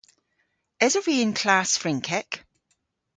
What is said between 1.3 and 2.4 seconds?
klass Frynkek?